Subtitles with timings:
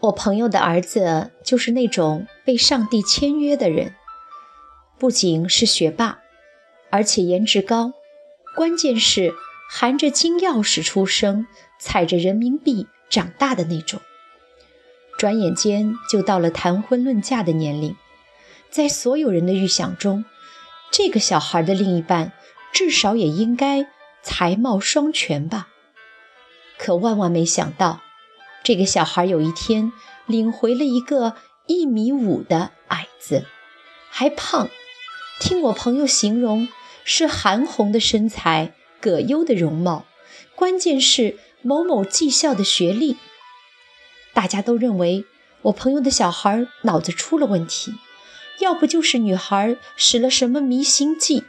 [0.00, 3.94] 我朋友的儿子就是那种被上帝签约的人，
[4.98, 6.20] 不仅是学霸，
[6.88, 7.92] 而且颜值高，
[8.56, 9.34] 关键是
[9.68, 11.46] 含着金钥匙出生，
[11.78, 14.00] 踩着人民币长大的那种。
[15.18, 17.94] 转眼间就到了谈婚论嫁的年龄，
[18.70, 20.24] 在所有人的预想中，
[20.90, 22.32] 这个小孩的另一半
[22.72, 23.86] 至少也应该
[24.22, 25.68] 才貌双全吧。
[26.78, 28.00] 可万万没想到。
[28.62, 29.92] 这个小孩有一天
[30.26, 31.34] 领回了一个
[31.66, 33.46] 一米五的矮子，
[34.10, 34.68] 还胖。
[35.40, 36.68] 听我朋友形容，
[37.02, 40.04] 是韩红的身材，葛优的容貌，
[40.54, 43.16] 关键是某某技校的学历。
[44.34, 45.24] 大家都认为
[45.62, 47.94] 我朋友的小孩脑子出了问题，
[48.58, 51.44] 要不就是女孩使了什么迷心计，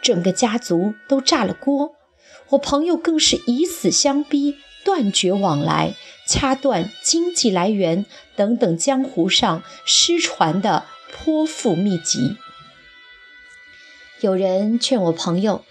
[0.00, 1.94] 整个家族都炸了锅。
[2.50, 4.56] 我朋友更是以死相逼。
[4.84, 5.94] 断绝往来、
[6.28, 8.04] 掐断经济来源
[8.36, 12.36] 等等，江湖上失传的泼妇秘籍。
[14.20, 15.64] 有人劝我朋友，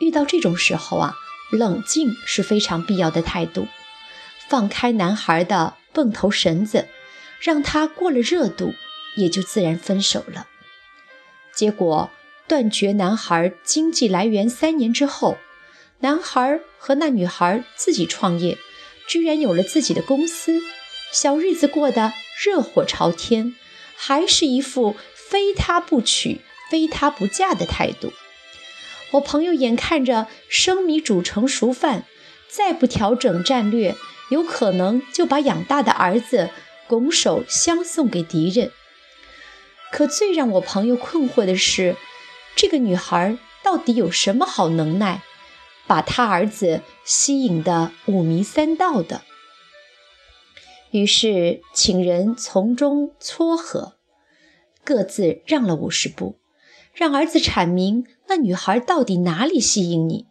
[0.00, 1.14] 遇到这种时候啊，
[1.52, 3.68] 冷静是非常必要的态度，
[4.48, 6.88] 放开男孩的蹦头绳子，
[7.40, 8.74] 让他过了热度，
[9.16, 10.48] 也就自然分手了。
[11.54, 12.10] 结果
[12.48, 15.38] 断绝男孩经济来源三年之后。
[16.04, 18.58] 男孩和那女孩自己创业，
[19.08, 20.60] 居然有了自己的公司，
[21.10, 22.12] 小日子过得
[22.44, 23.54] 热火朝天，
[23.96, 28.12] 还是一副非他不娶、非他不嫁的态度。
[29.12, 32.04] 我朋友眼看着生米煮成熟饭，
[32.50, 33.96] 再不调整战略，
[34.28, 36.50] 有可能就把养大的儿子
[36.86, 38.70] 拱手相送给敌人。
[39.90, 41.96] 可最让我朋友困惑的是，
[42.54, 45.22] 这个女孩到底有什么好能耐？
[45.86, 49.22] 把他儿子吸引得五迷三道的，
[50.90, 53.94] 于是请人从中撮合，
[54.82, 56.38] 各自让了五十步，
[56.94, 60.26] 让儿子阐明那女孩到底哪里吸引你。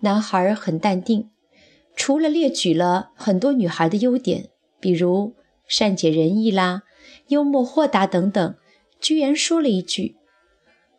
[0.00, 1.30] 男孩很淡定，
[1.96, 5.34] 除了列举了很多女孩的优点，比如
[5.66, 6.82] 善解人意啦、
[7.28, 8.56] 幽默豁达等等，
[9.00, 10.16] 居然说了一句：“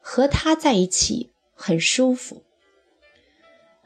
[0.01, 2.43] 和他在一起很舒服。”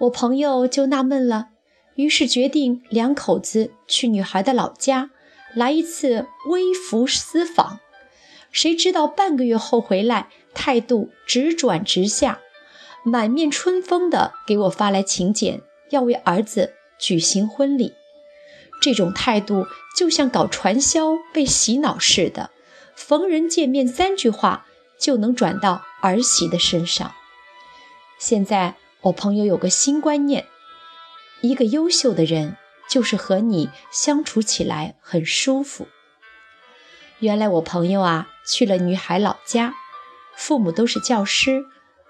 [0.04, 1.50] 我朋友就纳闷了，
[1.96, 5.12] 于是决定两口子去女孩的老家
[5.56, 7.80] 来一次微服私访。
[8.52, 12.40] 谁知道半个月后回来，态度直转直下，
[13.06, 17.94] 满面春风的给我发来请柬，要为儿子举行婚礼。
[18.82, 19.66] 这种态度
[19.96, 22.50] 就像搞传销被洗脑似的，
[22.94, 24.66] 逢人见面三句话
[25.00, 27.14] 就能转到儿媳的身上。
[28.20, 28.76] 现在。
[29.04, 30.46] 我朋友有个新观念：
[31.42, 32.56] 一个优秀的人
[32.90, 35.90] 就是和你相处起来很舒服。
[37.20, 39.74] 原来我朋友啊去了女孩老家，
[40.38, 41.66] 父母都是教师，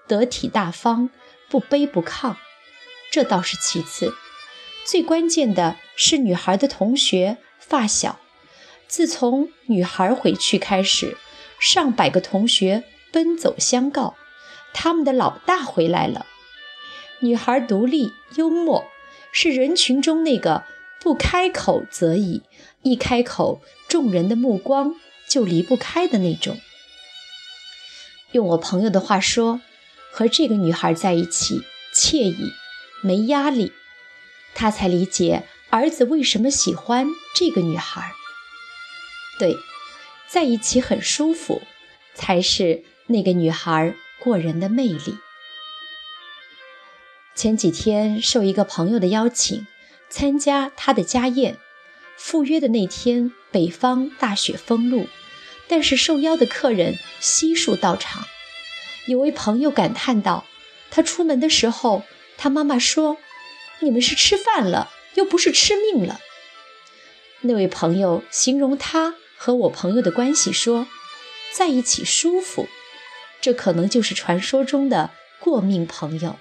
[0.06, 1.10] 得体大方，
[1.48, 2.36] 不卑不亢。
[3.10, 4.14] 这倒是其次，
[4.84, 8.20] 最关键的是女孩的同学发小。
[8.86, 11.16] 自从女孩回去开始，
[11.58, 14.14] 上百个同学奔走相告，
[14.72, 16.26] 他们的老大回来了。
[17.24, 18.84] 女孩独立幽默，
[19.32, 20.64] 是人群中那个
[21.00, 22.42] 不开口则已，
[22.82, 24.96] 一开口众人的目光
[25.26, 26.60] 就离不开的那种。
[28.32, 29.62] 用我朋友的话说，
[30.12, 31.62] 和这个女孩在一起
[31.94, 32.52] 惬意，
[33.00, 33.72] 没压力，
[34.54, 38.12] 他才理解儿子为什么喜欢这个女孩。
[39.38, 39.56] 对，
[40.28, 41.62] 在一起很舒服，
[42.14, 45.16] 才是那个女孩过人的魅力。
[47.44, 49.66] 前几天受一个朋友的邀请，
[50.08, 51.58] 参加他的家宴。
[52.16, 55.08] 赴约的那天，北方大雪封路，
[55.68, 58.24] 但是受邀的客人悉数到场。
[59.04, 60.46] 有位朋友感叹道
[60.90, 62.02] ：“他出门的时候，
[62.38, 63.18] 他妈妈说
[63.80, 66.20] ：‘你们是吃饭了，又不是吃命了。’”
[67.44, 70.86] 那位朋友形容他和我朋友的关系说
[71.52, 72.66] ：“在一起舒服。”
[73.42, 76.38] 这可能就是传说中的过命朋友。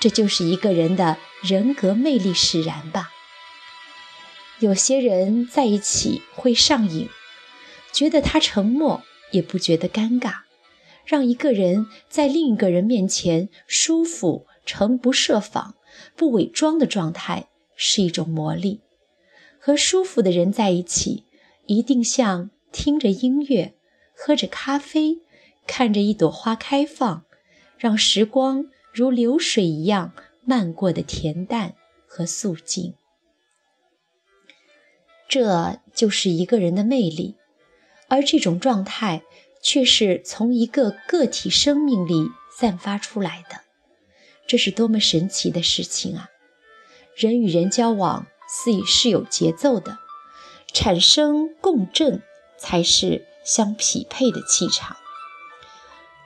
[0.00, 3.10] 这就是一个人的人格魅力使然吧。
[4.58, 7.08] 有些人在一起会上瘾，
[7.92, 10.40] 觉得他沉默也不觉得尴尬，
[11.04, 15.74] 让一个人在另一个人面前舒服、诚不设防、
[16.16, 18.80] 不伪装的状态是一种魔力。
[19.58, 21.24] 和舒服的人在一起，
[21.66, 23.74] 一定像听着音乐、
[24.14, 25.18] 喝着咖啡、
[25.66, 27.24] 看着一朵花开放，
[27.76, 28.66] 让时光。
[28.92, 30.12] 如流水一样
[30.44, 31.74] 漫过的恬淡
[32.06, 32.94] 和肃静。
[35.28, 37.36] 这就是一个人的魅力，
[38.08, 39.22] 而这种状态
[39.62, 43.60] 却是从一个个体生命里散发出来的。
[44.48, 46.28] 这是多么神奇的事情啊！
[47.14, 49.98] 人与人交往是是有节奏的，
[50.72, 52.22] 产生共振
[52.58, 54.96] 才是相匹配的气场。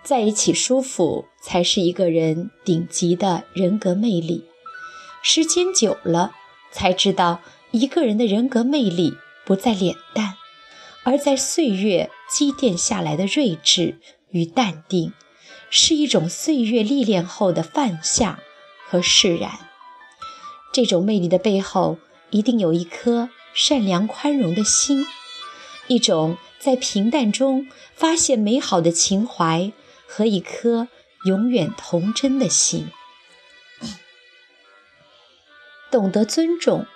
[0.04, 4.44] 在一起舒服，才是一个人顶级的人格魅力。
[5.22, 6.32] 时间久了，
[6.70, 7.40] 才知道
[7.70, 9.14] 一个人的人格魅力
[9.46, 10.34] 不在脸蛋，
[11.04, 13.98] 而在岁月积淀下来的睿智
[14.28, 15.14] 与淡定，
[15.70, 18.40] 是一种岁月历练后的放下
[18.86, 19.52] 和释然。
[20.70, 21.96] 这种魅力的背后，
[22.28, 25.06] 一定有一颗善良宽容的心，
[25.86, 29.72] 一种在平淡中发现美好的情怀。
[30.06, 30.88] 和一颗
[31.26, 32.88] 永远童真的心，
[35.90, 36.86] 懂得尊重，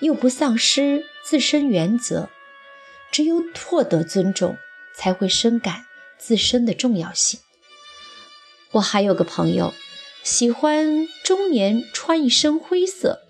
[0.00, 2.28] 又不丧失自身原则。
[3.10, 4.56] 只有获得尊重，
[4.96, 5.84] 才会深感
[6.16, 7.40] 自身的重要性。
[8.70, 9.74] 我还有个朋友，
[10.22, 13.26] 喜欢中年穿一身灰色，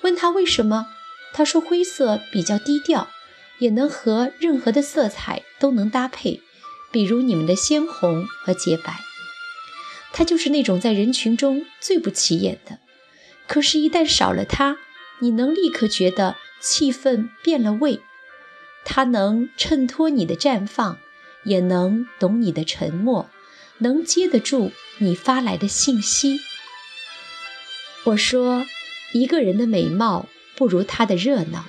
[0.00, 0.88] 问他为什么，
[1.32, 3.08] 他说灰色比较低调，
[3.58, 6.40] 也能和任何的色彩都能搭配。
[6.92, 9.00] 比如你们的鲜红和洁白，
[10.12, 12.78] 他就是那种在人群中最不起眼的。
[13.48, 14.76] 可是，一旦少了他，
[15.20, 18.00] 你能立刻觉得气氛变了味。
[18.84, 20.98] 他能衬托你的绽放，
[21.44, 23.30] 也能懂你的沉默，
[23.78, 26.40] 能接得住你发来的信息。
[28.04, 28.66] 我说，
[29.12, 31.64] 一个人的美貌不如他的热闹。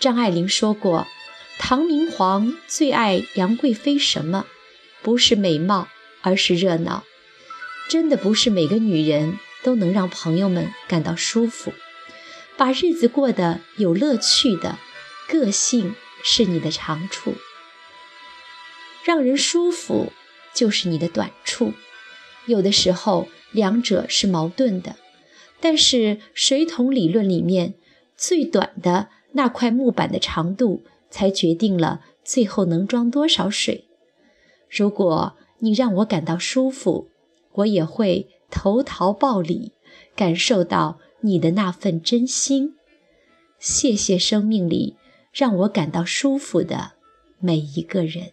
[0.00, 1.06] 张爱玲说过。
[1.58, 4.46] 唐明皇最爱杨贵妃什么？
[5.02, 5.88] 不是美貌，
[6.22, 7.04] 而是热闹。
[7.90, 11.72] 真的不是每个女人都能让朋友们感到舒服，
[12.56, 14.78] 把日子过得有乐趣的。
[15.28, 15.94] 个性
[16.24, 17.34] 是你的长处，
[19.04, 20.10] 让人舒服
[20.54, 21.74] 就是你的短处。
[22.46, 24.96] 有的时候两者是矛盾的，
[25.60, 27.74] 但是水桶理论里面
[28.16, 30.82] 最短的那块木板的长度。
[31.10, 33.84] 才决定了最后能装多少水。
[34.68, 37.08] 如果你让我感到舒服，
[37.52, 39.72] 我也会投桃报李，
[40.14, 42.74] 感受到你的那份真心。
[43.58, 44.96] 谢谢生命里
[45.32, 46.92] 让我感到舒服的
[47.40, 48.32] 每一个人。